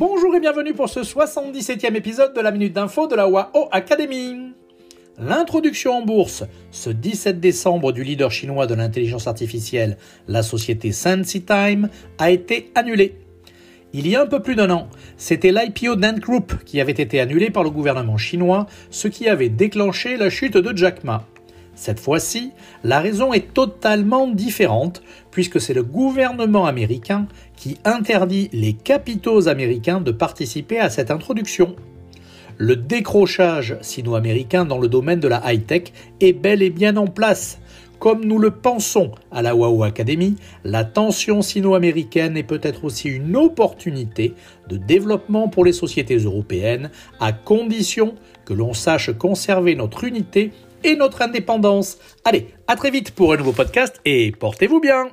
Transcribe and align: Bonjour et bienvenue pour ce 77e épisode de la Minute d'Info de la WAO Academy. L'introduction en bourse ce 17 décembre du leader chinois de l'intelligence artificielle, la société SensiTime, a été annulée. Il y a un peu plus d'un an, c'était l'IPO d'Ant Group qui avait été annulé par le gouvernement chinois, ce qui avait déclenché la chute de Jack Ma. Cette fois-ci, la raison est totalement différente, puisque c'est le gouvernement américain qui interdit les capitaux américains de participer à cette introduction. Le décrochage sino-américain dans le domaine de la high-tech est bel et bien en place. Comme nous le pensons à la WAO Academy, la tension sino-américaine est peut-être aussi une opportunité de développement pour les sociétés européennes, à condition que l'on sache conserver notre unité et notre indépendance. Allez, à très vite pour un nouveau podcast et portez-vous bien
Bonjour 0.00 0.34
et 0.34 0.40
bienvenue 0.40 0.72
pour 0.72 0.88
ce 0.88 1.00
77e 1.00 1.94
épisode 1.94 2.32
de 2.32 2.40
la 2.40 2.52
Minute 2.52 2.72
d'Info 2.72 3.06
de 3.06 3.14
la 3.14 3.28
WAO 3.28 3.68
Academy. 3.70 4.54
L'introduction 5.18 5.92
en 5.92 6.06
bourse 6.06 6.42
ce 6.70 6.88
17 6.88 7.38
décembre 7.38 7.92
du 7.92 8.02
leader 8.02 8.32
chinois 8.32 8.66
de 8.66 8.72
l'intelligence 8.72 9.26
artificielle, 9.26 9.98
la 10.26 10.42
société 10.42 10.92
SensiTime, 10.92 11.90
a 12.16 12.30
été 12.30 12.70
annulée. 12.74 13.14
Il 13.92 14.08
y 14.08 14.16
a 14.16 14.22
un 14.22 14.26
peu 14.26 14.40
plus 14.40 14.54
d'un 14.54 14.70
an, 14.70 14.88
c'était 15.18 15.52
l'IPO 15.52 15.96
d'Ant 15.96 16.16
Group 16.16 16.54
qui 16.64 16.80
avait 16.80 16.92
été 16.92 17.20
annulé 17.20 17.50
par 17.50 17.62
le 17.62 17.68
gouvernement 17.68 18.16
chinois, 18.16 18.64
ce 18.88 19.06
qui 19.06 19.28
avait 19.28 19.50
déclenché 19.50 20.16
la 20.16 20.30
chute 20.30 20.56
de 20.56 20.74
Jack 20.74 21.04
Ma. 21.04 21.26
Cette 21.80 21.98
fois-ci, 21.98 22.52
la 22.84 23.00
raison 23.00 23.32
est 23.32 23.54
totalement 23.54 24.28
différente, 24.28 25.02
puisque 25.30 25.62
c'est 25.62 25.72
le 25.72 25.82
gouvernement 25.82 26.66
américain 26.66 27.26
qui 27.56 27.78
interdit 27.86 28.50
les 28.52 28.74
capitaux 28.74 29.48
américains 29.48 30.02
de 30.02 30.10
participer 30.10 30.78
à 30.78 30.90
cette 30.90 31.10
introduction. 31.10 31.74
Le 32.58 32.76
décrochage 32.76 33.78
sino-américain 33.80 34.66
dans 34.66 34.76
le 34.76 34.88
domaine 34.88 35.20
de 35.20 35.28
la 35.28 35.40
high-tech 35.50 35.84
est 36.20 36.34
bel 36.34 36.60
et 36.60 36.68
bien 36.68 36.98
en 36.98 37.06
place. 37.06 37.58
Comme 37.98 38.26
nous 38.26 38.38
le 38.38 38.50
pensons 38.50 39.12
à 39.30 39.40
la 39.40 39.56
WAO 39.56 39.82
Academy, 39.82 40.36
la 40.64 40.84
tension 40.84 41.40
sino-américaine 41.40 42.36
est 42.36 42.42
peut-être 42.42 42.84
aussi 42.84 43.08
une 43.08 43.36
opportunité 43.36 44.34
de 44.68 44.76
développement 44.76 45.48
pour 45.48 45.64
les 45.64 45.72
sociétés 45.72 46.18
européennes, 46.18 46.90
à 47.20 47.32
condition 47.32 48.16
que 48.44 48.52
l'on 48.52 48.74
sache 48.74 49.16
conserver 49.16 49.74
notre 49.76 50.04
unité 50.04 50.52
et 50.84 50.96
notre 50.96 51.22
indépendance. 51.22 51.98
Allez, 52.24 52.48
à 52.66 52.76
très 52.76 52.90
vite 52.90 53.12
pour 53.12 53.32
un 53.32 53.36
nouveau 53.36 53.52
podcast 53.52 54.00
et 54.04 54.32
portez-vous 54.32 54.80
bien 54.80 55.08